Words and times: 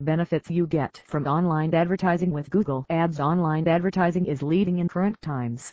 Benefits 0.00 0.50
you 0.50 0.66
get 0.66 1.00
from 1.06 1.24
online 1.28 1.72
advertising 1.72 2.32
with 2.32 2.50
Google 2.50 2.84
Ads 2.90 3.20
Online 3.20 3.68
advertising 3.68 4.26
is 4.26 4.42
leading 4.42 4.80
in 4.80 4.88
current 4.88 5.16
times. 5.22 5.72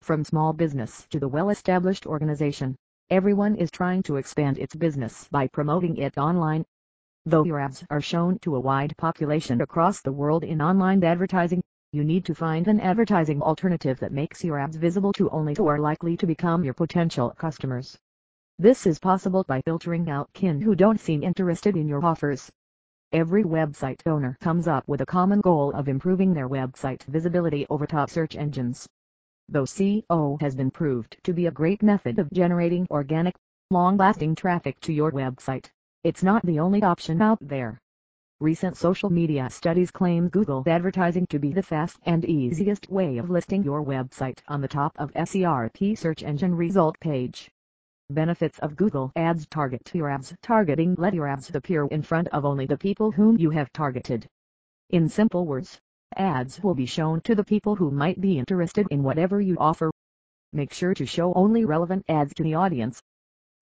From 0.00 0.24
small 0.24 0.52
business 0.52 1.06
to 1.10 1.20
the 1.20 1.28
well-established 1.28 2.04
organization, 2.04 2.74
everyone 3.08 3.54
is 3.54 3.70
trying 3.70 4.02
to 4.02 4.16
expand 4.16 4.58
its 4.58 4.74
business 4.74 5.28
by 5.28 5.46
promoting 5.46 5.96
it 5.96 6.18
online. 6.18 6.64
Though 7.24 7.44
your 7.44 7.60
ads 7.60 7.84
are 7.88 8.00
shown 8.00 8.40
to 8.40 8.56
a 8.56 8.60
wide 8.60 8.96
population 8.96 9.60
across 9.60 10.00
the 10.00 10.10
world 10.10 10.42
in 10.42 10.60
online 10.60 11.04
advertising, 11.04 11.62
you 11.92 12.02
need 12.02 12.24
to 12.24 12.34
find 12.34 12.66
an 12.66 12.80
advertising 12.80 13.40
alternative 13.42 14.00
that 14.00 14.10
makes 14.10 14.42
your 14.42 14.58
ads 14.58 14.76
visible 14.76 15.12
to 15.12 15.30
only 15.30 15.54
who 15.56 15.68
are 15.68 15.78
likely 15.78 16.16
to 16.16 16.26
become 16.26 16.64
your 16.64 16.74
potential 16.74 17.30
customers. 17.38 17.96
This 18.58 18.88
is 18.88 18.98
possible 18.98 19.44
by 19.46 19.62
filtering 19.64 20.10
out 20.10 20.32
kin 20.32 20.60
who 20.60 20.74
don't 20.74 20.98
seem 20.98 21.22
interested 21.22 21.76
in 21.76 21.86
your 21.86 22.04
offers. 22.04 22.50
Every 23.12 23.44
website 23.44 24.00
owner 24.06 24.38
comes 24.40 24.66
up 24.66 24.88
with 24.88 25.02
a 25.02 25.06
common 25.06 25.42
goal 25.42 25.70
of 25.72 25.86
improving 25.86 26.32
their 26.32 26.48
website 26.48 27.02
visibility 27.02 27.66
over 27.68 27.86
top 27.86 28.08
search 28.08 28.36
engines. 28.36 28.88
Though 29.50 29.64
SEO 29.64 30.40
has 30.40 30.54
been 30.54 30.70
proved 30.70 31.18
to 31.24 31.34
be 31.34 31.44
a 31.44 31.50
great 31.50 31.82
method 31.82 32.18
of 32.18 32.32
generating 32.32 32.86
organic, 32.90 33.34
long-lasting 33.70 34.34
traffic 34.36 34.80
to 34.80 34.94
your 34.94 35.12
website, 35.12 35.66
it's 36.04 36.22
not 36.22 36.46
the 36.46 36.58
only 36.58 36.82
option 36.82 37.20
out 37.20 37.36
there. 37.42 37.78
Recent 38.40 38.78
social 38.78 39.10
media 39.10 39.50
studies 39.50 39.90
claim 39.90 40.30
Google 40.30 40.64
advertising 40.66 41.26
to 41.26 41.38
be 41.38 41.52
the 41.52 41.62
fast 41.62 41.98
and 42.04 42.24
easiest 42.24 42.88
way 42.88 43.18
of 43.18 43.28
listing 43.28 43.62
your 43.62 43.84
website 43.84 44.38
on 44.48 44.62
the 44.62 44.68
top 44.68 44.92
of 44.98 45.12
SERP 45.12 45.98
search 45.98 46.22
engine 46.22 46.54
result 46.54 46.98
page. 46.98 47.50
Benefits 48.12 48.58
of 48.58 48.76
Google 48.76 49.10
Ads 49.16 49.46
Target 49.46 49.90
Your 49.94 50.10
ads 50.10 50.34
targeting 50.42 50.94
let 50.98 51.14
your 51.14 51.26
ads 51.26 51.54
appear 51.54 51.86
in 51.86 52.02
front 52.02 52.28
of 52.28 52.44
only 52.44 52.66
the 52.66 52.76
people 52.76 53.10
whom 53.10 53.38
you 53.38 53.48
have 53.48 53.72
targeted. 53.72 54.26
In 54.90 55.08
simple 55.08 55.46
words, 55.46 55.80
ads 56.14 56.62
will 56.62 56.74
be 56.74 56.84
shown 56.84 57.22
to 57.22 57.34
the 57.34 57.42
people 57.42 57.74
who 57.74 57.90
might 57.90 58.20
be 58.20 58.38
interested 58.38 58.86
in 58.90 59.02
whatever 59.02 59.40
you 59.40 59.56
offer. 59.56 59.90
Make 60.52 60.74
sure 60.74 60.92
to 60.92 61.06
show 61.06 61.32
only 61.32 61.64
relevant 61.64 62.04
ads 62.06 62.34
to 62.34 62.42
the 62.42 62.54
audience. 62.54 63.00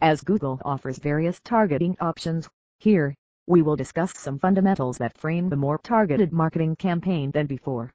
As 0.00 0.20
Google 0.20 0.60
offers 0.64 0.98
various 0.98 1.38
targeting 1.44 1.96
options, 2.00 2.48
here, 2.80 3.14
we 3.46 3.62
will 3.62 3.76
discuss 3.76 4.18
some 4.18 4.40
fundamentals 4.40 4.98
that 4.98 5.16
frame 5.16 5.48
the 5.48 5.54
more 5.54 5.78
targeted 5.78 6.32
marketing 6.32 6.74
campaign 6.74 7.30
than 7.30 7.46
before. 7.46 7.92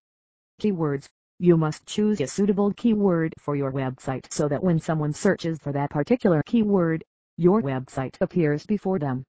Keywords 0.61 1.09
you 1.39 1.57
must 1.57 1.85
choose 1.85 2.21
a 2.21 2.27
suitable 2.27 2.71
keyword 2.73 3.33
for 3.39 3.57
your 3.57 3.73
website 3.73 4.31
so 4.31 4.47
that 4.47 4.63
when 4.63 4.79
someone 4.79 5.11
searches 5.11 5.59
for 5.59 5.73
that 5.73 5.89
particular 5.89 6.41
keyword, 6.45 7.03
your 7.35 7.61
website 7.61 8.15
appears 8.21 8.65
before 8.65 8.99
them. 8.99 9.21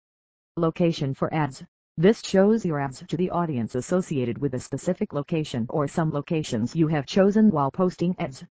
Location 0.56 1.14
for 1.14 1.34
ads. 1.34 1.64
This 1.96 2.22
shows 2.22 2.64
your 2.64 2.78
ads 2.78 3.02
to 3.08 3.16
the 3.16 3.30
audience 3.30 3.74
associated 3.74 4.38
with 4.38 4.54
a 4.54 4.60
specific 4.60 5.12
location 5.12 5.66
or 5.68 5.88
some 5.88 6.12
locations 6.12 6.76
you 6.76 6.86
have 6.86 7.06
chosen 7.06 7.50
while 7.50 7.72
posting 7.72 8.14
ads. 8.20 8.44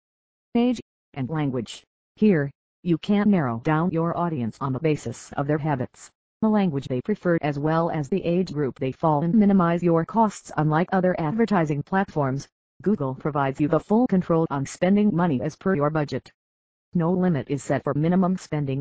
Age 0.56 0.80
and 1.12 1.30
language. 1.30 1.84
Here, 2.16 2.50
you 2.82 2.98
can 2.98 3.30
narrow 3.30 3.60
down 3.60 3.92
your 3.92 4.16
audience 4.18 4.58
on 4.60 4.72
the 4.72 4.80
basis 4.80 5.30
of 5.34 5.46
their 5.46 5.58
habits, 5.58 6.10
the 6.42 6.48
language 6.48 6.88
they 6.88 7.00
prefer 7.00 7.38
as 7.40 7.58
well 7.58 7.88
as 7.90 8.08
the 8.08 8.24
age 8.24 8.52
group 8.52 8.80
they 8.80 8.90
fall 8.90 9.22
in 9.22 9.38
minimize 9.38 9.82
your 9.82 10.04
costs 10.04 10.50
unlike 10.56 10.88
other 10.90 11.14
advertising 11.20 11.84
platforms. 11.84 12.48
Google 12.82 13.14
provides 13.14 13.60
you 13.60 13.68
the 13.68 13.80
full 13.80 14.06
control 14.06 14.46
on 14.50 14.66
spending 14.66 15.14
money 15.14 15.40
as 15.40 15.56
per 15.56 15.74
your 15.74 15.90
budget. 15.90 16.32
No 16.92 17.12
limit 17.12 17.48
is 17.48 17.62
set 17.62 17.82
for 17.82 17.94
minimum 17.94 18.36
spending. 18.36 18.80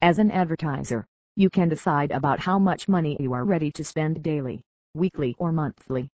As 0.00 0.18
an 0.18 0.30
advertiser, 0.30 1.04
you 1.36 1.50
can 1.50 1.68
decide 1.68 2.10
about 2.10 2.40
how 2.40 2.58
much 2.58 2.88
money 2.88 3.16
you 3.18 3.32
are 3.32 3.44
ready 3.44 3.70
to 3.72 3.84
spend 3.84 4.22
daily, 4.22 4.62
weekly 4.94 5.34
or 5.38 5.52
monthly. 5.52 6.08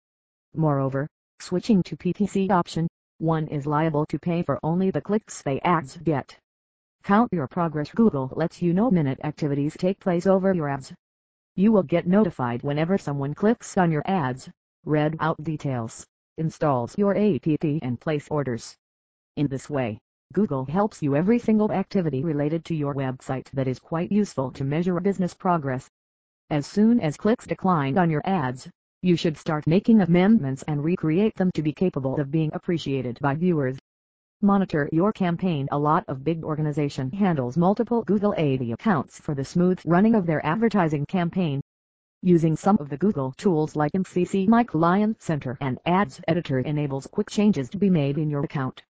Moreover, 0.55 1.09
switching 1.41 1.83
to 1.85 1.97
PPC 1.97 2.51
option, 2.51 2.89
one 3.19 3.47
is 3.49 3.67
liable 3.67 4.07
to 4.07 4.19
pay 4.19 4.43
for 4.43 4.59
only 4.63 4.91
the 4.91 5.01
clicks 5.01 5.43
they 5.43 5.61
ads 5.61 5.97
get. 5.97 6.37
Count 7.05 7.33
your 7.33 7.47
progress 7.47 7.91
Google 7.91 8.33
lets 8.35 8.61
you 8.61 8.73
know 8.73 8.91
minute 8.91 9.21
activities 9.23 9.77
take 9.77 10.01
place 10.01 10.27
over 10.27 10.53
your 10.53 10.69
ads. 10.69 10.93
You 11.55 11.71
will 11.71 11.85
get 11.85 12.07
notified 12.07 12.63
whenever 12.63 12.99
someone 12.99 13.35
clicks 13.35 13.77
on 13.79 13.93
your 13.93 14.03
ads, 14.05 14.51
read 14.85 15.17
out 15.21 15.43
details, 15.43 16.07
installs 16.39 16.97
your 16.99 17.17
app 17.17 17.65
and 17.83 18.01
place 18.01 18.29
orders. 18.31 18.77
In 19.37 19.47
this 19.49 19.69
way, 19.69 19.99
Google 20.33 20.65
helps 20.65 21.03
you 21.03 21.15
every 21.15 21.39
single 21.39 21.71
activity 21.71 22.25
related 22.25 22.65
to 22.65 22.75
your 22.75 22.95
website 22.95 23.51
that 23.51 23.69
is 23.69 23.79
quite 23.79 24.11
useful 24.11 24.51
to 24.53 24.65
measure 24.65 24.99
business 25.01 25.35
progress. 25.35 25.89
As 26.51 26.67
soon 26.67 27.01
as 27.01 27.17
clicks 27.17 27.47
decline 27.47 27.97
on 27.99 28.11
your 28.11 28.23
ads, 28.25 28.69
you 29.03 29.17
should 29.17 29.37
start 29.37 29.67
making 29.67 30.01
amendments 30.01 30.63
and 30.69 30.83
recreate 30.83 31.35
them 31.37 31.51
to 31.55 31.63
be 31.63 31.73
capable 31.73 32.19
of 32.21 32.31
being 32.31 32.51
appreciated 32.53 33.19
by 33.21 33.35
viewers. 33.35 33.79
Monitor 34.41 34.89
your 34.93 35.13
campaign 35.13 35.69
A 35.71 35.79
lot 35.79 36.05
of 36.09 36.25
big 36.25 36.45
organization 36.45 37.11
handles 37.13 37.57
multiple 37.57 38.03
Google 38.03 38.35
AD 38.37 38.61
accounts 38.73 39.21
for 39.21 39.35
the 39.35 39.45
smooth 39.45 39.81
running 39.87 40.15
of 40.15 40.27
their 40.27 40.45
advertising 40.45 41.07
campaign. 41.07 41.61
Using 42.27 42.57
some 42.57 42.79
of 42.81 42.89
the 42.89 42.97
Google 42.97 43.33
tools 43.33 43.77
like 43.77 43.93
MCC 43.93 44.49
My 44.49 44.65
Client 44.65 45.21
Center 45.21 45.59
and 45.61 45.79
Ads 45.85 46.23
Editor 46.27 46.61
enables 46.61 47.07
quick 47.07 47.29
changes 47.29 47.69
to 47.69 47.77
be 47.77 47.91
made 47.91 48.17
in 48.17 48.31
your 48.31 48.45
account. 48.45 48.83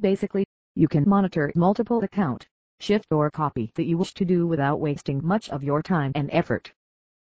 Basically, 0.00 0.44
you 0.74 0.88
can 0.88 1.08
monitor 1.08 1.52
multiple 1.54 2.02
account, 2.02 2.48
shift 2.80 3.12
or 3.12 3.30
copy 3.30 3.70
that 3.76 3.84
you 3.84 3.96
wish 3.96 4.12
to 4.14 4.24
do 4.24 4.48
without 4.48 4.80
wasting 4.80 5.24
much 5.24 5.48
of 5.50 5.62
your 5.62 5.84
time 5.84 6.10
and 6.16 6.28
effort. 6.32 6.72